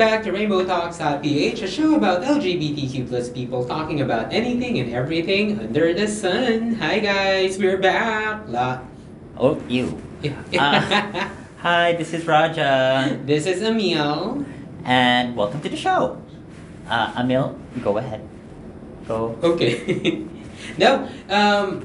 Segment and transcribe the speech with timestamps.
[0.00, 4.94] Welcome back to Rainbow Talks.ph, a show about LGBTQ plus people talking about anything and
[4.94, 6.72] everything under the sun.
[6.80, 8.48] Hi guys, we're back.
[8.48, 8.80] La.
[9.36, 10.00] Oh, you.
[10.24, 11.28] Yeah.
[11.60, 14.46] Hi, this is Raja, this is Emil.
[14.88, 16.16] and welcome to the show.
[16.88, 18.26] Uh, Emil, go ahead.
[19.06, 19.36] Go.
[19.42, 20.24] Okay.
[20.78, 21.84] now, um,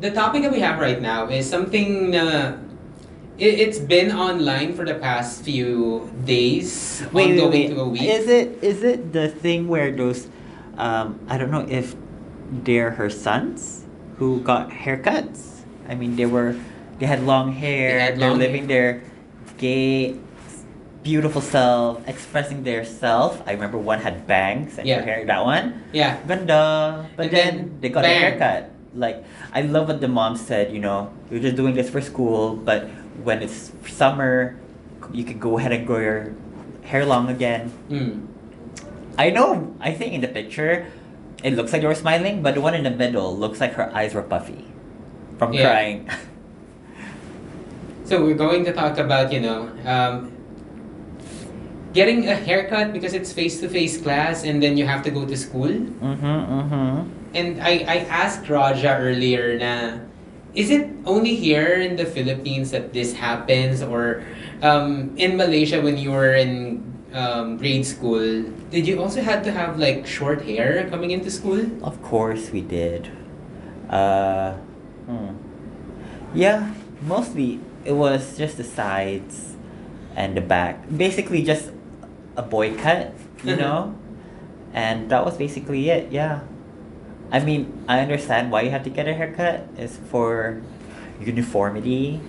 [0.00, 2.16] the topic that we have right now is something.
[2.16, 2.56] Uh,
[3.38, 8.02] it, it's been online for the past few days, ongoing to a week.
[8.02, 10.28] Is it is it the thing where those,
[10.76, 11.94] um, I don't know if
[12.50, 13.84] they're her sons
[14.18, 15.62] who got haircuts.
[15.88, 16.56] I mean, they were,
[16.98, 17.94] they had long hair.
[17.94, 19.02] They had They're long living their
[19.58, 20.16] gay,
[21.02, 23.42] beautiful self, expressing their self.
[23.46, 24.98] I remember one had bangs and Yeah.
[25.00, 25.24] her hair.
[25.26, 25.84] That one.
[25.92, 26.18] yeah.
[26.26, 27.06] Ganda.
[27.16, 28.16] But then, then, they got bang.
[28.16, 28.70] a haircut.
[28.96, 30.72] Like I love what the mom said.
[30.72, 32.88] You know, you're just doing this for school, but
[33.22, 34.56] when it's summer,
[35.12, 36.34] you can go ahead and grow your
[36.82, 37.72] hair long again.
[37.88, 38.26] Mm.
[39.18, 39.74] I know.
[39.80, 40.86] I think in the picture,
[41.42, 43.88] it looks like they were smiling, but the one in the middle looks like her
[43.94, 44.64] eyes were puffy
[45.38, 45.70] from Yeah.
[45.70, 46.10] crying.
[48.06, 50.30] So we're going to talk about, you know, um,
[51.92, 55.66] getting a haircut because it's face-to-face class and then you have to go to school.
[55.74, 56.22] mm-hmm.
[56.22, 57.10] Mm-hmm.
[57.34, 59.98] And I, I asked Raja earlier na,
[60.56, 64.24] is it only here in the Philippines that this happens or
[64.62, 66.80] um, in Malaysia when you were in
[67.12, 71.60] um, grade school, did you also have to have like short hair coming into school?
[71.84, 73.12] Of course we did.
[73.88, 74.54] Uh,
[75.06, 75.36] hmm.
[76.34, 79.56] Yeah, mostly it was just the sides
[80.16, 80.84] and the back.
[80.88, 81.70] Basically just
[82.36, 83.12] a boy cut,
[83.44, 83.60] you Mhm.
[83.60, 83.94] know?
[84.74, 86.40] And that was basically it, yeah.
[87.32, 89.66] I mean, I understand why you have to get a haircut.
[89.76, 90.62] It's for
[91.20, 92.20] uniformity,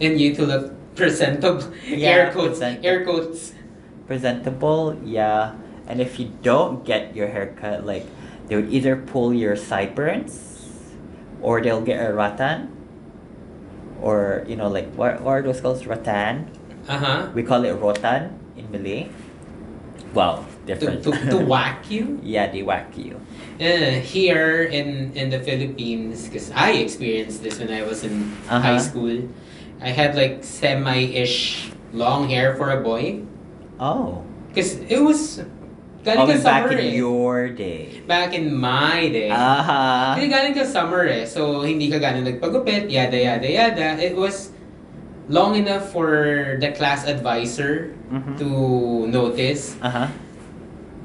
[0.00, 1.62] And you to look presentable.
[1.86, 2.58] Yeah, air quotes.
[2.58, 3.52] present- Air quotes.
[4.06, 5.54] presentable, yeah.
[5.86, 8.06] And if you don't get your haircut, like
[8.48, 10.56] they would either pull your sideburns,
[11.40, 12.72] or they'll get a ratan,
[14.02, 15.84] or you know like what, what are those called?
[15.86, 16.50] Ratan.
[16.88, 17.28] Uh-huh.
[17.34, 19.08] We call it rotan in Malay.
[20.14, 21.04] Wow, different.
[21.04, 22.18] To, to, to whack you.
[22.22, 23.20] yeah, they whack you.
[23.58, 28.62] Uh, here in in the Philippines, because I experienced this when I was in Uh-huh.
[28.62, 29.26] high school,
[29.82, 33.26] I had like semi-ish long hair for a boy.
[33.82, 34.22] Oh,
[34.54, 37.02] Because it was oh, ka back in eh.
[37.02, 37.98] your day.
[38.06, 39.30] Back in my day.
[39.34, 40.14] Aha.
[40.14, 41.26] Kasi galing ka summer eh.
[41.26, 43.98] So, hindi ka ganun nagpagupit, yada, yada, yada.
[43.98, 44.54] It was
[45.26, 48.38] long enough for the class advisor Mhm.
[48.38, 48.48] to
[49.10, 49.74] notice.
[49.82, 50.08] Uh huh.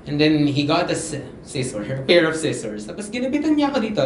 [0.06, 2.88] And then he got a sc- scissor, a pair of scissors.
[2.88, 4.06] Tapos ginapitan niya ako dito.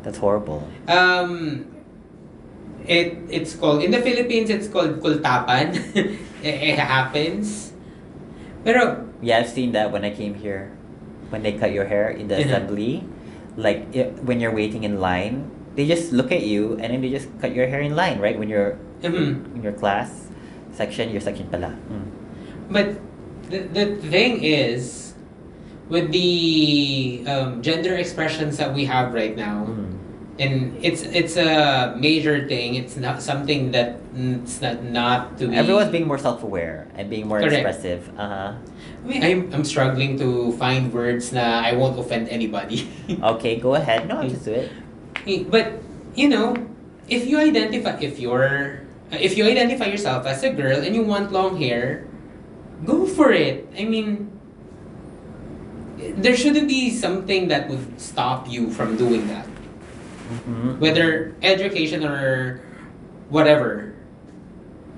[0.00, 0.64] That's horrible.
[0.88, 1.68] Um,
[2.88, 4.48] it it's called in the Philippines.
[4.48, 5.76] It's called kultapan.
[6.40, 7.76] it, it happens.
[8.64, 10.72] Pero Yeah, I've seen that when I came here.
[11.28, 13.06] When they cut your hair in the assembly,
[13.54, 15.46] like i when you're waiting in line,
[15.78, 18.34] they just look at you and then they just cut your hair in line, right?
[18.34, 19.54] When you're mhm.
[19.54, 20.32] in your class
[20.74, 21.76] section, your section pala.
[21.86, 22.06] Mm.
[22.70, 22.98] but
[23.50, 25.12] the the thing is,
[25.90, 29.98] with the um, gender expressions that we have right now, Mm.
[30.40, 32.74] and it's it's a major thing.
[32.78, 35.56] It's not something that it's not not to be.
[35.58, 37.60] Everyone's being more self-aware and being more Correct.
[37.60, 38.08] expressive.
[38.16, 38.50] Uh huh.
[39.04, 42.88] I mean, I'm I'm struggling to find words na I won't offend anybody.
[43.36, 44.06] Okay, go ahead.
[44.08, 44.70] No, just do it.
[45.50, 45.82] But
[46.16, 46.56] you know,
[47.10, 48.80] if you identify if you're
[49.12, 52.06] if you identify yourself as a girl and you want long hair,
[52.84, 53.68] go for it.
[53.76, 54.30] I mean,
[55.98, 59.46] there shouldn't be something that would stop you from doing that,
[60.30, 60.78] Mm-hmm.
[60.78, 62.62] whether education or
[63.30, 63.92] whatever.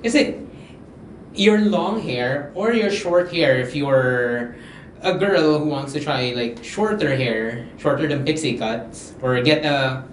[0.03, 0.37] Is it
[1.33, 4.55] your long hair or your short hair if you're
[5.01, 9.65] a girl who wants to try like shorter hair, shorter than pixie cuts, or get
[9.65, 10.05] a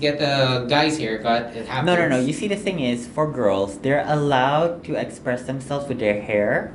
[0.00, 1.54] get a guy's haircut.
[1.56, 1.86] It happens.
[1.86, 2.20] No, no, no.
[2.20, 6.72] You see, the thing is, for girls, they're allowed to express themselves with their hair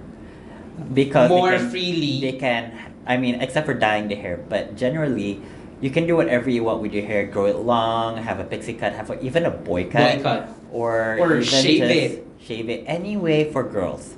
[0.93, 2.19] because they more can- freely.
[2.21, 2.71] They can,
[3.05, 5.41] I mean, except for dyeing the hair, but generally,
[5.81, 7.25] you can do whatever you want with your hair.
[7.25, 10.49] Grow it long, have a pixie cut, have a, even a boy cut, Boy cut.
[10.71, 12.27] or Or even shave just it.
[12.39, 14.15] Shave it anyway for girls.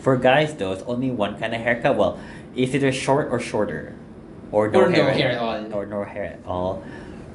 [0.00, 1.96] For guys, though, it's only one kind of haircut.
[1.96, 2.18] Well,
[2.56, 3.94] it's either short or shorter,
[4.52, 5.72] or no or hair, no hair at all.
[5.74, 6.84] or no hair at all.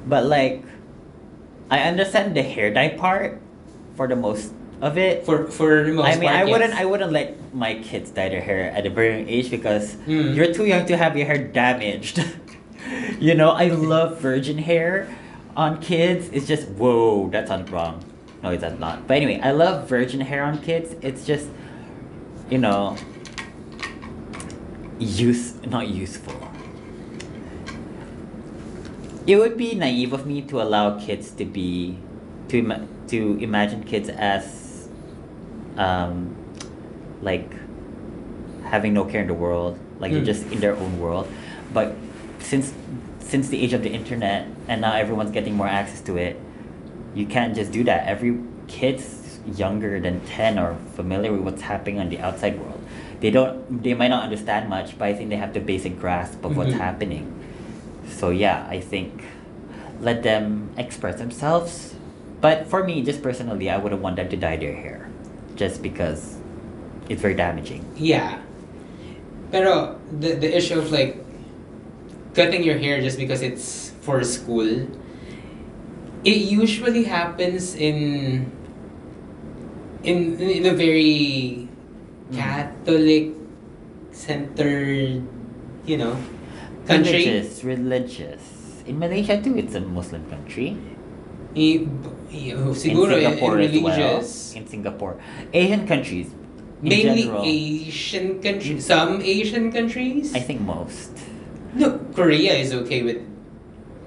[0.06, 0.62] But like,
[1.70, 3.40] I understand the hair dye part
[3.96, 5.24] for the most of it.
[5.26, 6.74] For for most I mean, I wouldn't.
[6.74, 10.34] I wouldn't let my kids dye their hair at a very young age because Mm.
[10.34, 12.22] you're too young to have your hair damaged.
[13.20, 15.08] you know, I love virgin hair
[15.56, 16.28] on kids.
[16.32, 18.04] It's just whoa, that sounds wrong.
[18.42, 19.06] No, that's not.
[19.06, 20.96] But anyway, I love virgin hair on kids.
[21.02, 21.48] It's just
[22.48, 22.96] you know,
[24.98, 26.34] use not useful.
[29.26, 31.98] It would be naive of me to allow kids to be,
[32.48, 34.59] to to imagine kids as,
[35.80, 36.36] um,
[37.22, 37.48] like,
[38.64, 40.32] having no care in the world, like they're Mm.
[40.32, 41.26] just in their own world.
[41.72, 41.94] But
[42.38, 42.72] since
[43.30, 46.34] since the age of the internet and now everyone's getting more access to it,
[47.14, 48.06] you can't just do that.
[48.08, 48.34] Every
[48.66, 52.80] kids younger than ten are familiar with what's happening on the outside world.
[53.20, 53.82] They don't.
[53.84, 56.74] They might not understand much, but I think they have the basic grasp of what's
[56.74, 56.78] Mhm.
[56.86, 57.24] happening.
[58.08, 59.22] So yeah, I think
[60.02, 61.94] let them express themselves.
[62.40, 65.06] But for me, just personally, I wouldn't want them to dye their hair,
[65.60, 66.40] just because
[67.12, 67.84] it's very damaging.
[68.00, 68.40] Yeah.
[69.52, 71.20] Pero the the issue of like
[72.32, 74.88] cutting your hair just because it's for school,
[76.24, 78.48] it usually happens in
[80.00, 81.68] in in a very
[82.30, 82.38] Mm.
[82.38, 83.34] Catholic
[84.12, 85.22] centered,
[85.84, 86.16] you know,
[86.86, 87.26] country.
[87.26, 88.42] Religious, religious.
[88.86, 90.78] In Malaysia too, it's a Muslim country.
[91.56, 91.86] I,
[92.74, 94.18] siguro in in, in Singapore as well.
[94.54, 95.14] In Singapore,
[95.52, 96.28] Asian countries.
[96.82, 98.86] In Mainly general, Asian countries.
[98.86, 100.34] Some Asian countries.
[100.34, 101.12] I think most.
[101.74, 103.20] No, Korea is okay with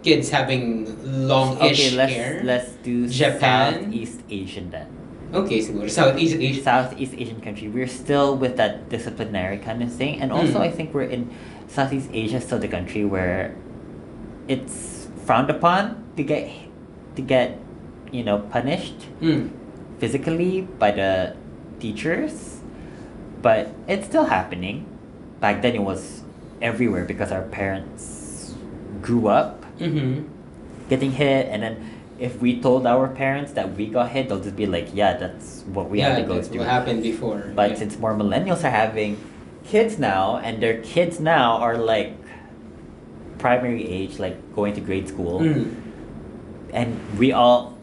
[0.03, 0.83] kids having
[1.27, 2.41] longish Okay, let's hair.
[2.43, 3.87] let's do Japan?
[3.87, 4.87] Southeast Asian then.
[5.33, 5.89] Okay, siguro.
[5.89, 6.61] Southeast Asia.
[6.61, 10.67] Southeast Asian country, we're still with that disciplinary kind of thing, and also Mm.
[10.67, 11.29] I think we're in
[11.67, 13.55] Southeast Asia, still the country where
[14.47, 16.49] it's frowned upon to get
[17.15, 17.59] to get
[18.11, 19.49] you know punished Mm.
[19.99, 21.35] physically by the
[21.79, 22.59] teachers,
[23.41, 24.85] but it's still happening.
[25.39, 26.23] Back then, it was
[26.61, 28.53] everywhere because our parents
[29.01, 30.29] grew up Mm-hmm.
[30.87, 31.75] getting hit, and then
[32.19, 35.65] if we told our parents that we got hit, they'll just be like, "Yeah, that's
[35.73, 37.51] what we yeah, had to go through." what happened before.
[37.55, 37.75] But yeah.
[37.81, 39.17] since more millennials are having
[39.65, 42.13] kids now, and their kids now are like
[43.39, 45.73] primary age, like going to grade school, Mm.
[46.73, 47.77] And we all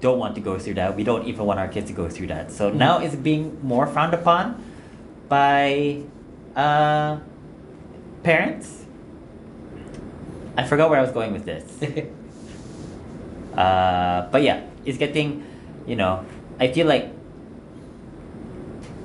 [0.00, 0.94] don't want to go through that.
[0.96, 2.50] We don't even want our kids to go through that.
[2.52, 2.76] So Mm.
[2.76, 4.62] now it's being more frowned upon
[5.28, 6.02] by
[6.54, 7.18] uh,
[8.22, 8.84] parents.
[10.56, 11.66] I forgot where I was going with this.
[13.56, 15.42] Uh, but yeah, it's getting,
[15.86, 16.26] you know,
[16.60, 17.08] I feel like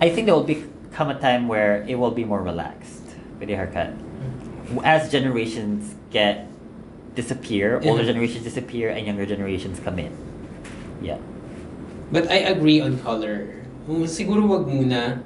[0.01, 3.57] I think there will become a time where it will be more relaxed with your
[3.57, 3.93] haircut.
[4.83, 6.50] As generations get
[7.15, 10.11] disappear, older generations disappear, and younger generations come in.
[11.01, 11.17] Yeah.
[12.11, 13.55] But I agree on color.
[14.07, 15.23] Siguro wag muna.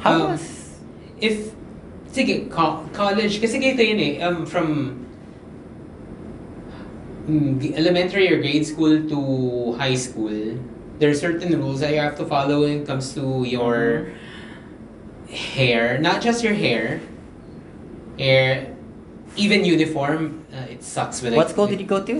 [0.00, 0.56] How Um, was
[1.20, 1.52] If,
[2.12, 5.04] sige, co- college, kasi ganito yun eh, um, from
[7.28, 9.18] mm, elementary or grade school to
[9.76, 10.56] high school,
[10.98, 14.08] there are certain rules that you have to follow when it comes to your
[15.28, 15.98] hair.
[16.00, 17.00] Not just your hair,
[18.18, 18.69] hair,
[19.36, 20.44] even uniform.
[20.52, 22.16] Uh, it sucks when what I, school did you go to?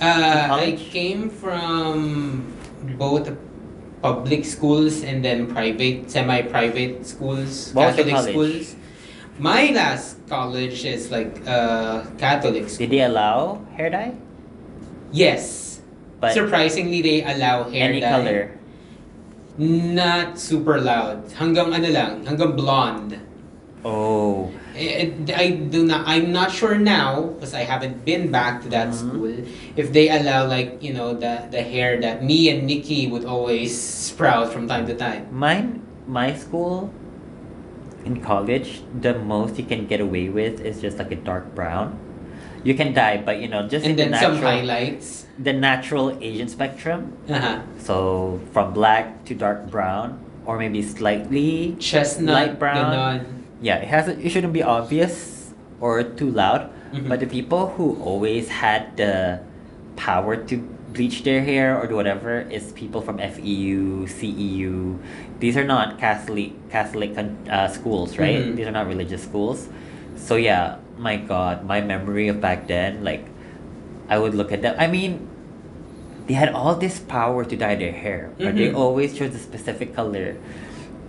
[0.00, 2.52] Uh, I came from
[2.98, 3.32] both
[4.02, 8.76] public schools and then private, semi-private schools, What Catholic schools.
[9.38, 12.86] My last college is like uh, Catholic school.
[12.86, 14.14] Did they allow hair dye?
[15.12, 15.80] Yes.
[16.20, 18.10] But Surprisingly, they allow hair any dye.
[18.10, 18.40] color.
[19.58, 21.28] Not super loud.
[21.36, 23.20] Hanggang ano lang, hanggang blonde.
[23.84, 24.52] Oh.
[24.76, 26.04] Eh, I do not.
[26.06, 28.94] I'm not sure now because I haven't been back to that Mhm.
[29.00, 29.32] school.
[29.76, 33.72] If they allow like you know the the hair that me and Nikki would always
[33.72, 35.26] sprout from time to time.
[35.32, 36.92] Mine, my school
[38.04, 41.96] in college, the most you can get away with is just like a dark brown.
[42.62, 45.26] You can dye, but you know, just in And the then natural, some highlights.
[45.38, 47.14] the natural Asian spectrum.
[47.30, 47.62] Uh-huh.
[47.78, 51.74] So from black to dark brown, or maybe slightly.
[51.78, 52.34] Chestnut.
[52.34, 52.76] Light brown.
[52.92, 53.18] ganon.
[53.60, 54.08] Yeah, it has.
[54.08, 56.70] It shouldn't be obvious or too loud.
[56.92, 57.08] Mhm.
[57.08, 59.40] But the people who always had the
[59.96, 60.56] power to
[60.92, 64.96] bleach their hair or do whatever is people from FEU, CEU.
[65.40, 68.40] These are not Catholic Catholic uh, schools, right?
[68.40, 68.56] Mhm.
[68.56, 69.68] These are not religious schools.
[70.16, 73.24] So yeah, my God, my memory of back then, like,
[74.08, 74.74] I would look at them.
[74.78, 75.26] I mean,
[76.26, 78.76] they had all this power to dye their hair, but they Mhm.
[78.80, 80.36] always chose a specific color,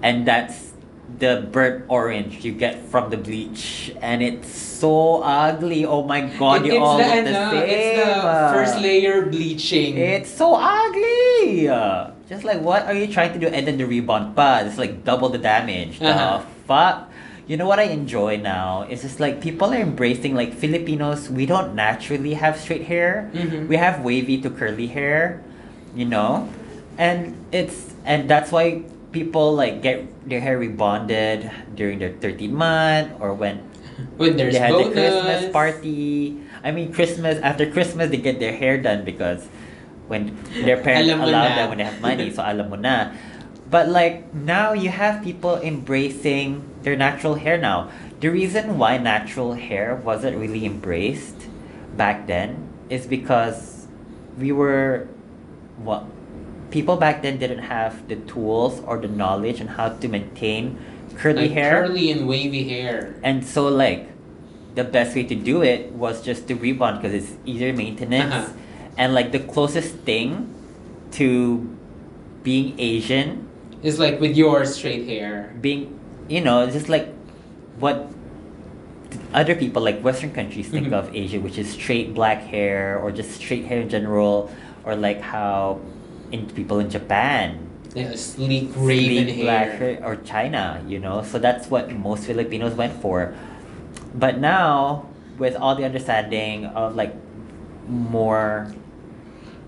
[0.04, 0.67] and that's
[1.20, 5.86] the burnt orange you get from the bleach, and it's so ugly.
[5.86, 7.64] Oh my God, It- you all the, look the same.
[7.66, 9.98] It's the first layer bleaching.
[9.98, 11.66] It's so ugly.
[12.30, 13.48] Just like what are you trying to do?
[13.48, 16.00] And then the rebond, but it's like double the damage.
[16.00, 16.42] The Uh-huh.
[16.68, 17.10] fuck.
[17.48, 18.84] You know what I enjoy now?
[18.90, 21.32] It's just like people are embracing like Filipinos.
[21.32, 23.32] We don't naturally have straight hair.
[23.34, 23.72] Mhm.
[23.72, 25.40] We have wavy to curly hair.
[25.96, 26.52] You know,
[27.00, 28.84] and it's and that's why
[29.18, 33.66] people like get their hair rebonded during their 13th month or when
[34.22, 34.94] When there's they had bonus.
[34.94, 36.38] the Christmas party.
[36.62, 39.50] I mean, Christmas after Christmas they get their hair done because
[40.06, 43.18] when their parents allow them when they have money, so alam mo na.
[43.66, 47.90] But like now you have people embracing their natural hair now.
[48.22, 51.50] The reason why natural hair wasn't really embraced
[51.98, 53.90] back then is because
[54.38, 55.10] we were
[55.82, 56.06] what
[56.72, 60.78] people back then didn't have the tools or the knowledge on how to maintain
[61.16, 61.88] curly like hair.
[61.88, 63.16] curly and wavy hair.
[63.24, 64.10] And so like
[64.76, 68.54] the best way to do it was just to rebond because it's easier maintenance Uh-huh.
[68.98, 70.54] and like the closest thing
[71.18, 71.66] to
[72.44, 73.48] being Asian,
[73.84, 75.54] is like with your straight hair.
[75.62, 75.98] being
[76.28, 77.08] you know, just like
[77.80, 78.12] what
[79.34, 80.94] other people like Western countries think Mhm.
[81.00, 84.52] of Asia, which is straight black hair or just straight hair in general,
[84.86, 85.80] or like how
[86.32, 87.64] in people in Japan
[87.96, 89.98] Yeah, sleek raven sleek hair.
[90.06, 91.24] or China, you know.
[91.26, 93.34] So that's what most Filipinos went for.
[94.14, 95.08] But now,
[95.42, 97.16] with all the understanding of like
[97.90, 98.70] more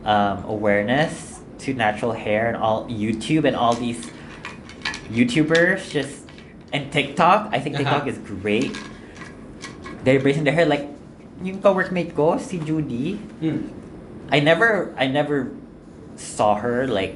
[0.05, 4.11] um, awareness to natural hair and all YouTube and all these
[5.09, 6.25] YouTubers just
[6.71, 8.13] and TikTok, I think TikTok Uh-huh.
[8.13, 8.77] is great.
[10.03, 10.85] They're embracing their hair like
[11.41, 13.15] yung ka-workmate ko, si Judy.
[13.41, 13.73] Hmm.
[14.29, 15.49] I never I never
[16.19, 17.15] saw her like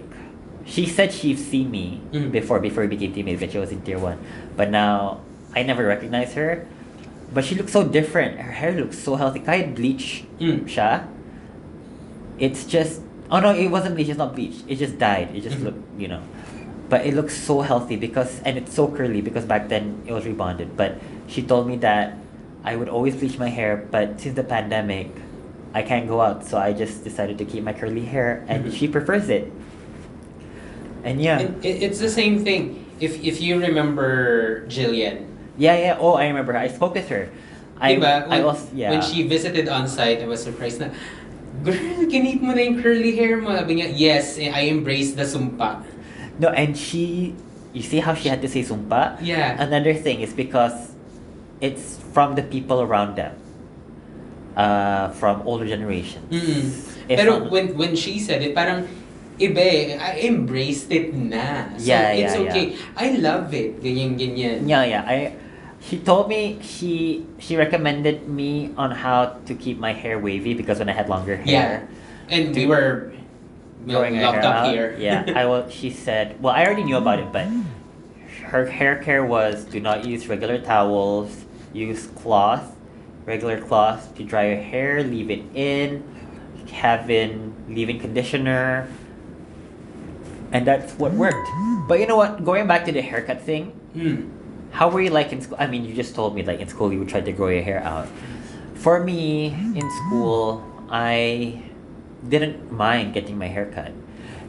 [0.65, 2.31] she said she's seen me Mhm.
[2.31, 4.17] before before we became teammates when she was in tier one.
[4.55, 5.19] But now
[5.55, 6.65] I never recognized her.
[7.33, 8.39] But she looks so different.
[8.39, 9.41] Her hair looks so healthy.
[9.43, 10.63] Kahit bleach Mm.
[10.69, 11.03] siya.
[12.39, 14.61] It's just oh no, it wasn't bleach, it's not bleach.
[14.67, 15.29] It just died.
[15.35, 15.63] It just Mhm.
[15.65, 16.21] looked, you know.
[16.89, 20.23] But it looks so healthy because and it's so curly because back then it was
[20.25, 20.77] rebonded.
[20.77, 20.95] But
[21.27, 22.15] she told me that
[22.63, 25.11] I would always bleach my hair, but since the pandemic,
[25.73, 28.73] I can't go out, so I just decided to keep my curly hair, and Mhm.
[28.77, 29.49] she prefers it.
[31.03, 32.85] And yeah, It, it, it's the same thing.
[33.01, 35.27] If if you remember Jillian,
[35.57, 35.97] yeah, yeah.
[35.99, 36.55] Oh, I remember.
[36.55, 37.27] I spoke with her.
[37.81, 38.23] I, diba?
[38.29, 38.91] I When, was yeah.
[38.95, 40.93] when she visited on site, I was surprised na,
[41.65, 43.51] Girl, kinip mo na yung curly hair mo.
[43.51, 45.83] Sabi niya, yes, eh, I embrace the sumpa.
[46.39, 47.35] no, and she,
[47.75, 49.19] you see how she had to say sumpa.
[49.21, 49.59] Yeah.
[49.59, 50.95] Another thing is because
[51.61, 53.35] it's from the people around them.
[54.53, 56.29] Uh, from older generations.
[56.29, 56.61] Mm.
[57.09, 58.85] If Pero not- when when she said it, parang
[59.41, 59.97] iba eh.
[59.97, 61.73] I embraced it na.
[61.73, 62.65] So Yeah, it's yeah, okay.
[62.93, 63.81] I love it.
[63.81, 64.69] Ganyan, ganyan.
[64.69, 65.01] Yeah, yeah.
[65.09, 65.33] I
[65.81, 70.77] she told me she she recommended me on how to keep my hair wavy because
[70.77, 72.29] when I had longer hair, Yeah.
[72.29, 73.09] And we were
[73.89, 74.71] growing locked hair up out.
[74.71, 74.93] here.
[75.01, 75.65] Yeah, I will.
[75.73, 77.49] She said, well, I already knew about it, but
[78.53, 81.33] her hair care was do not use regular towels,
[81.73, 82.69] use cloth,
[83.25, 86.03] regular cloth to dry your hair, leave it in,
[86.71, 88.87] have in leave-in conditioner,
[90.51, 91.47] and that's what worked.
[91.87, 92.43] But you know what?
[92.43, 94.29] Going back to the haircut thing, Hmm.
[94.71, 95.57] how were you like in school?
[95.59, 97.63] I mean, you just told me like in school you would try to grow your
[97.63, 98.07] hair out.
[98.75, 101.61] For me, in school, I
[102.27, 103.91] didn't mind getting my hair cut.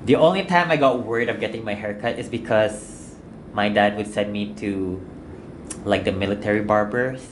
[0.06, 3.14] The only time I got worried of getting my hair cut is because
[3.52, 5.00] my dad would send me to
[5.84, 7.22] like the military barbers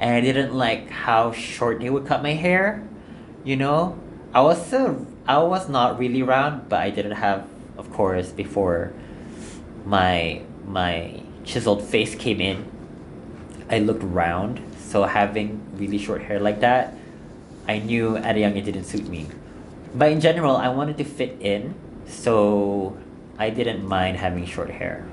[0.00, 2.82] and I didn't like how short they would cut my hair.
[3.44, 4.00] You know?
[4.32, 8.92] I was so I was not really round, but I didn't have of course before
[9.84, 12.64] my my chiseled face came in.
[13.68, 16.94] I looked round, so having really short hair like that,
[17.68, 19.26] I knew at a young age it didn't suit me.
[19.94, 21.74] But in general, I wanted to fit in,
[22.06, 22.96] so
[23.38, 25.06] I didn't mind having short hair.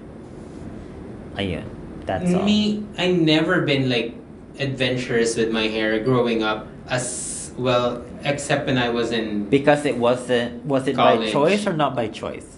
[1.35, 1.65] Ayun,
[2.05, 2.43] that's all.
[2.43, 4.13] Me, I never been like
[4.59, 9.49] adventurous with my hair growing up as well, except when I was in.
[9.49, 12.57] Because it wasn't was it by choice or not by choice?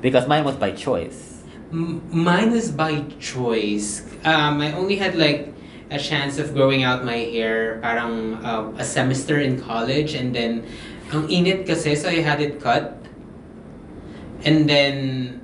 [0.00, 1.42] Because mine was by choice.
[1.70, 4.02] M- mine was by choice.
[4.24, 5.54] Um, I only had like
[5.90, 10.64] a chance of growing out my hair parang uh, a semester in college and then
[11.12, 12.98] ang init kasi so I had it cut.
[14.42, 15.38] And then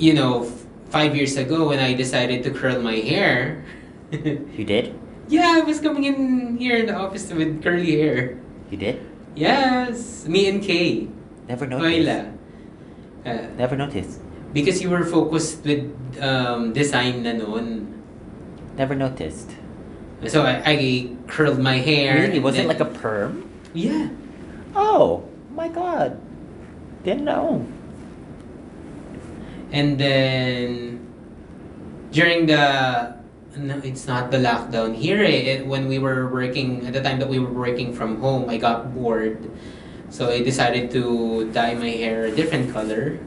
[0.00, 0.48] you know,
[0.90, 3.64] five years ago when I decided to curl my hair.
[4.58, 4.98] You did?
[5.30, 8.38] yeah, I was coming in here in the office with curly hair.
[8.70, 8.98] You did?
[9.38, 11.06] Yes, me and Kay.
[11.46, 12.34] Never noticed.
[13.24, 14.18] Uh, Never noticed.
[14.52, 15.86] because you were focused with
[16.18, 18.02] um, design na noon.
[18.74, 19.54] Never noticed.
[20.26, 20.76] So I, I
[21.30, 22.26] curled my hair.
[22.26, 22.40] Really?
[22.42, 23.46] Was it like a perm?
[23.72, 24.10] Yeah.
[24.74, 25.22] Oh
[25.54, 26.18] my god.
[27.06, 27.62] Didn't know.
[29.72, 31.06] And then
[32.10, 33.14] during the
[33.56, 35.22] no, it's not the lockdown here.
[35.22, 38.48] Eh, it, when we were working at the time that we were working from home,
[38.48, 39.50] I got bored,
[40.08, 43.18] so I decided to dye my hair a different color.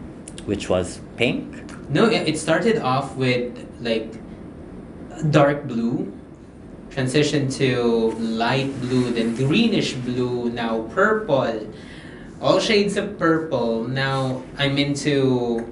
[0.46, 1.48] which was pink.
[1.90, 4.12] No, it it started off with like
[5.32, 6.12] dark blue,
[6.92, 11.68] transitioned to light blue, then greenish blue, now purple.
[12.42, 13.88] All shades of purple.
[13.88, 15.64] Now I'm into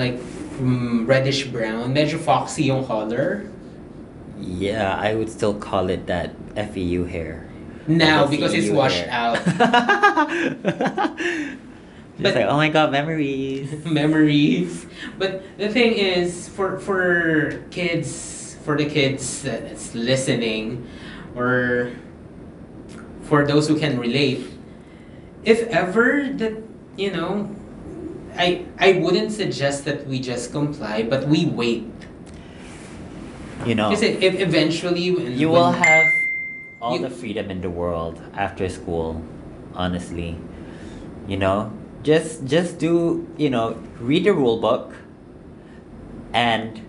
[0.00, 0.16] like
[0.56, 1.92] mm, reddish brown.
[1.94, 3.44] Medyo foxy yung color.
[4.40, 7.44] Yeah, I would still call it that FEU hair.
[7.86, 9.12] Now the because it's CEU washed hair.
[9.12, 9.36] out.
[12.20, 13.84] Just But- like, oh my god, memories.
[13.84, 14.86] memories.
[15.18, 20.84] But the thing is, for for kids, for the kids that's listening,
[21.36, 21.92] or
[23.24, 24.44] for those who can relate,
[25.44, 26.60] if ever that
[27.00, 27.48] you know,
[28.36, 31.86] I I wouldn't suggest that we just comply, but we wait.
[33.66, 36.06] You know, Because if eventually when, you when- will have
[36.80, 39.20] all You- the freedom in the world after school,
[39.76, 40.36] honestly.
[41.28, 41.70] You know,
[42.02, 44.96] just just do, you know, read the rule book
[46.32, 46.80] and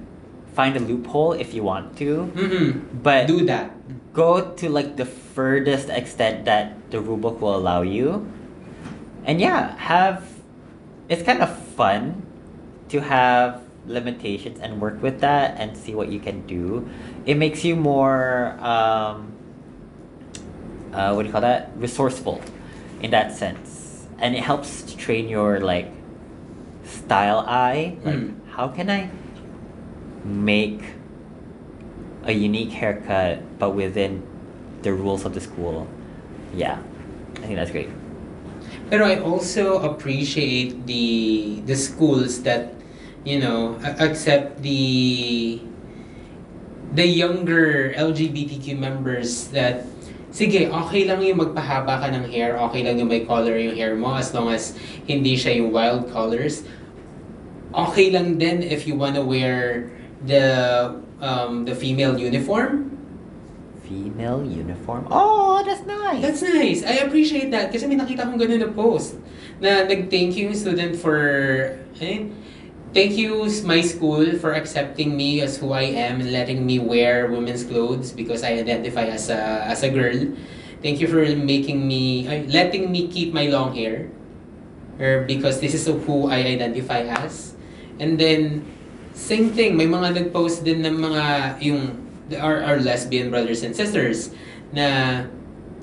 [0.55, 2.81] find a loophole if you want to, Mhm.
[3.03, 3.71] but do that.
[4.12, 8.27] go to like the furthest extent that the rule book will allow you.
[9.24, 10.27] And yeah, have
[11.12, 12.24] it's kind of fun
[12.88, 16.88] to have limitations and work with that and see what you can do.
[17.25, 19.27] It makes you more um
[20.94, 21.72] uh, what do you call that?
[21.75, 22.41] Resourceful
[23.01, 24.08] in that sense.
[24.20, 25.91] And it helps to train your like
[26.84, 27.98] style eye.
[28.03, 28.36] Like Mm.
[28.56, 29.10] how can I
[30.24, 30.82] make
[32.24, 34.21] a unique haircut but within
[34.84, 35.88] the rules of the school.
[36.54, 36.80] Yeah.
[37.38, 37.89] I think that's great.
[38.91, 42.75] Pero I also appreciate the the schools that
[43.23, 45.63] you know accept the
[46.91, 49.88] the younger LGBTQ members that
[50.36, 53.95] sige, okay lang yung magpahaba ka ng hair, okay lang yung may color yung hair
[53.95, 54.75] mo as long as
[55.08, 56.67] hindi siya yung wild colors.
[57.71, 59.88] Okay lang din if you wanna wear
[60.27, 60.91] the
[61.23, 62.90] um, the female uniform.
[63.91, 65.04] Female uniform.
[65.12, 66.23] Oh, that's nice.
[66.23, 66.80] That's nice.
[66.88, 67.75] I appreciate that.
[67.75, 69.19] Kasi may nakita kong ganun na post.
[69.60, 71.19] Na nag-thank you student for...
[71.99, 72.32] Eh,
[72.95, 77.27] thank you my school for accepting me as who I am and letting me wear
[77.27, 80.39] women's clothes because I identify as a, as a girl.
[80.80, 82.32] Thank you for making me...
[82.32, 84.08] ay, letting me keep my long hair.
[85.04, 87.60] Or because this is who I identify as.
[87.99, 88.63] And then,
[89.12, 89.75] same thing.
[89.75, 91.23] May mga nag-post din ng mga...
[91.60, 92.08] yung
[92.39, 94.32] our, our lesbian brothers and sisters
[94.72, 95.24] na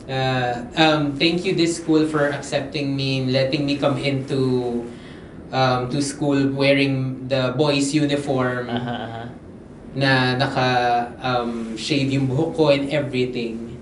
[0.09, 4.85] uh, um, thank you this school for accepting me letting me come into
[5.53, 9.27] um, to school wearing the boys uniform Uh-huh, uh-huh.
[9.97, 10.69] na naka
[11.21, 13.77] um, shave yung buhok ko and everything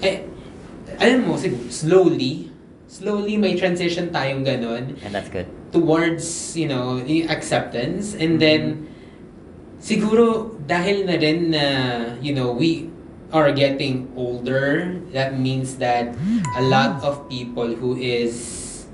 [0.00, 0.24] eh
[0.98, 1.36] alam mo
[1.68, 2.48] slowly
[2.88, 5.44] slowly may transition tayong ganon And that's good.
[5.68, 8.16] towards, you know, acceptance.
[8.16, 8.88] And then,
[9.80, 11.64] siguro, dahil na rin na,
[12.20, 12.90] you know, we
[13.32, 16.16] are getting older, that means that
[16.56, 18.86] a lot of people who is,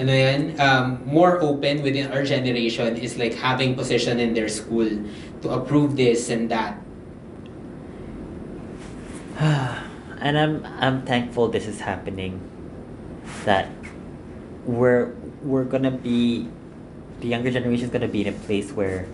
[0.00, 4.88] ano yan, um, more open within our generation is like having position in their school
[5.42, 6.80] to approve this and that.
[10.22, 12.40] and I'm I'm thankful this is happening.
[13.44, 13.68] That
[14.64, 15.12] we're
[15.42, 16.48] we're gonna be
[17.20, 19.10] the younger generation is gonna be in a place where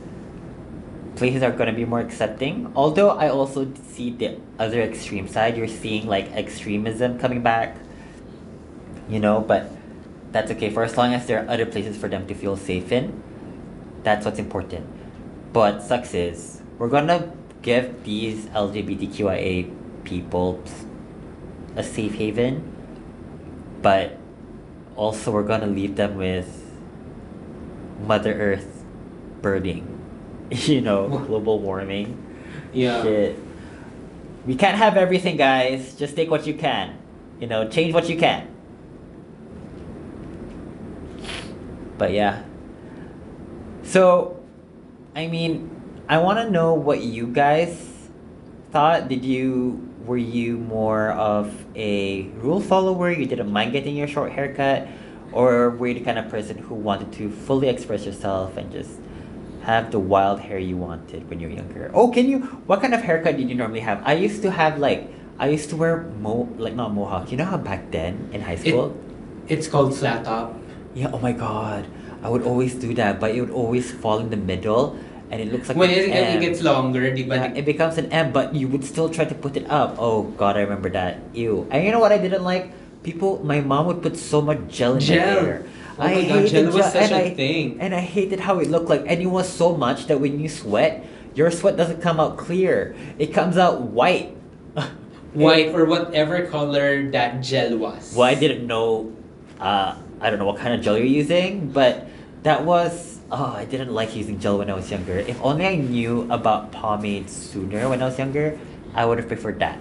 [1.19, 2.73] places are gonna be more accepting.
[2.75, 5.57] Although I also see the other extreme side.
[5.57, 7.77] You're seeing like extremism coming back.
[9.11, 9.71] You know, but
[10.31, 12.93] that's okay for as long as there are other places for them to feel safe
[12.93, 13.23] in.
[14.05, 14.87] That's what's important.
[15.53, 20.63] But sucks is we're gonna give these LGBTQIA people
[21.75, 22.63] a safe haven,
[23.83, 24.17] but
[24.95, 26.47] also we're gonna leave them with
[28.07, 28.85] Mother Earth
[29.43, 29.98] burning.
[30.67, 32.17] You know, global warming.
[32.73, 33.03] Yeah.
[33.03, 33.39] Shit.
[34.47, 35.95] We can't have everything, guys.
[35.95, 36.97] Just take what you can.
[37.39, 38.49] You know, change what you can.
[41.99, 42.45] But yeah.
[43.83, 44.41] So,
[45.15, 45.71] I mean,
[46.09, 48.09] I want to know what you guys
[48.71, 49.09] thought.
[49.09, 53.11] Did you were you more of a rule follower?
[53.11, 54.89] You didn't mind getting your short haircut,
[55.33, 58.99] or were you the kind of person who wanted to fully express yourself and just
[59.69, 61.91] have the wild hair you wanted when you were younger?
[61.93, 62.41] Oh, can you?
[62.65, 64.01] What kind of haircut did you normally have?
[64.03, 67.29] I used to have like I used to wear mo like not mohawk.
[67.31, 68.97] You know how back then in high school.
[69.47, 70.57] It's called flat top.
[70.97, 71.85] Yeah, oh my god.
[72.25, 74.99] I would always do that, but it would always fall in the middle
[75.31, 76.41] and it looks like When it, it M.
[76.41, 77.05] gets longer?
[77.07, 80.01] Yeah, it becomes an M, but you would still try to put it up.
[80.01, 81.21] Oh god, I remember that.
[81.37, 81.69] Ew.
[81.71, 82.73] And you know what I didn't like?
[83.05, 85.21] People my mom would put so much gel in Gel.
[85.21, 85.59] my hair.
[85.99, 87.81] Oh my god, gel was such a I- thing.
[87.81, 89.03] And I hated how it looked like.
[89.07, 92.95] And it was so much that when you sweat, your sweat doesn't come out clear.
[93.19, 94.37] It comes out white.
[95.35, 98.15] White or whatever color that gel was.
[98.17, 99.13] Well, I didn't know.
[99.61, 102.09] Uh, I don't know what kind of gel you're using, but
[102.45, 103.21] that was.
[103.31, 105.19] Oh, I didn't like using gel when I was younger.
[105.19, 108.59] If only I knew about pomade sooner when I was younger,
[108.95, 109.79] I would have preferred that.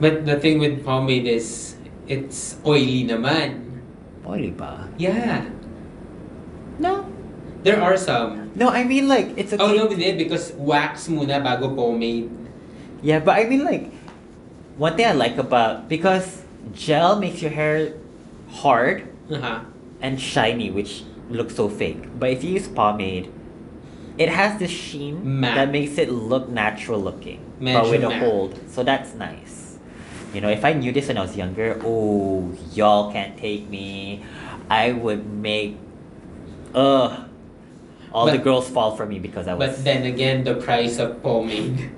[0.00, 1.76] But the thing with pomade is,
[2.08, 3.67] it's oily naman.
[4.28, 4.88] Ba?
[4.98, 5.48] Yeah.
[6.78, 7.08] No.
[7.64, 8.52] There are some.
[8.54, 9.62] No, I mean like it's okay.
[9.62, 12.30] Oh no, we did because wax muna bago pomade.
[13.02, 13.90] Yeah, but I mean like
[14.76, 16.44] one thing I like about because
[16.76, 17.94] gel makes your hair
[18.62, 19.60] hard Uh-huh.
[20.00, 22.06] and shiny, which looks so fake.
[22.18, 23.28] But if you use pomade,
[24.16, 25.56] it has this sheen Matte.
[25.56, 28.54] that makes it look natural looking, but with a hold.
[28.70, 29.57] So that's nice.
[30.32, 34.24] You know, if I knew this when I was younger, oh, y'all can't take me.
[34.68, 35.78] I would make,
[36.74, 37.28] ugh,
[38.12, 39.76] all the girls fall for me because I was.
[39.76, 41.90] But then again, the price of pomade.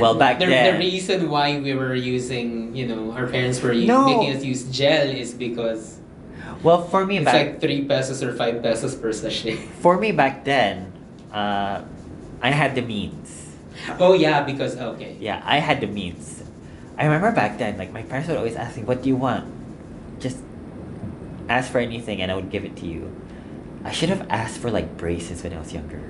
[0.00, 0.74] well, back the, then.
[0.74, 4.06] the reason why we were using, you know, our parents were No.
[4.06, 5.98] making us use gel is because
[6.62, 9.56] well, for me it's back like three pesos or five pesos per sachet.
[9.80, 10.92] for me back then,
[11.32, 11.82] uh,
[12.42, 13.54] I had the means.
[14.00, 15.16] Oh yeah, because okay.
[15.20, 16.42] Yeah, I had the means.
[16.98, 19.46] I remember back then, like my parents would always ask me, "What do you want?"
[20.18, 20.38] Just
[21.48, 23.14] ask for anything, and I would give it to you.
[23.84, 26.02] I should have asked for like braces when I was younger,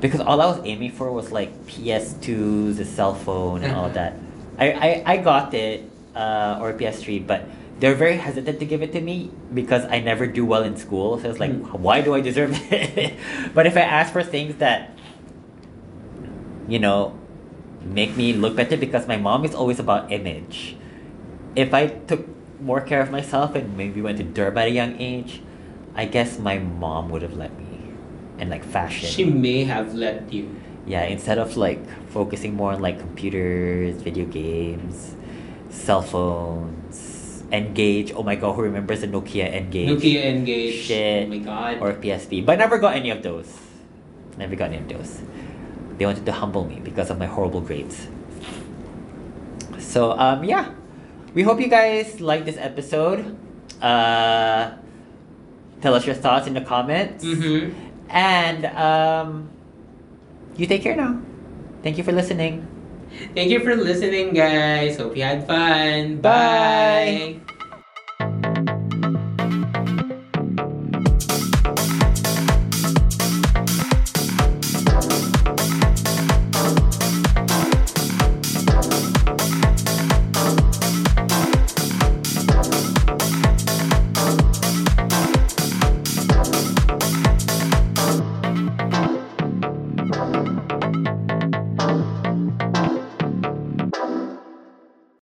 [0.00, 4.14] because all I was aiming for was like PS2s, a cell phone, and all that.
[4.58, 5.82] I, I, I got it,
[6.14, 7.42] uh, or PS3, but
[7.80, 11.18] they're very hesitant to give it to me because I never do well in school.
[11.18, 11.80] So it's like, Mm.
[11.80, 13.14] why do I deserve it?
[13.52, 14.90] but if I ask for things that
[16.68, 17.18] you know,
[17.84, 20.76] make me look better because my mom is always about image.
[21.54, 22.26] If I took
[22.60, 25.42] more care of myself and maybe went to Durban at a young age,
[25.94, 27.66] I guess my mom would have let me.
[28.38, 29.08] And like fashion.
[29.08, 30.50] She may have let you.
[30.86, 35.14] yeah, instead of like focusing more on like computers, video games,
[35.70, 38.12] cell phones, N-Gage.
[38.12, 39.88] Oh my god, who remembers the Nokia N-Gage?
[39.88, 40.74] Nokia N-Gage.
[40.74, 41.26] Shit.
[41.26, 41.78] Oh my god.
[41.80, 42.44] Or PSP.
[42.44, 43.58] But I never got any of those.
[44.36, 45.22] Never got any of those.
[45.98, 48.08] They wanted to humble me because of my horrible grades.
[49.78, 50.70] So um yeah.
[51.34, 53.36] We hope you guys like this episode.
[53.82, 54.72] Uh
[55.80, 57.24] tell us your thoughts in the comments.
[57.24, 57.72] mm-hmm.
[58.08, 59.48] And um
[60.56, 61.20] you take care now.
[61.82, 62.66] Thank you for listening.
[63.34, 64.96] Thank you for listening, guys.
[64.96, 66.18] Hope you had fun.
[66.20, 67.38] Bye.
[67.38, 67.43] Bye.